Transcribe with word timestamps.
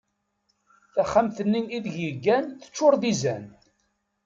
Taxxamt-nni 0.93 1.61
ideg 1.77 1.95
yeggan 2.03 2.45
teččur 2.61 2.93
d 3.01 3.03
izan. 3.11 3.45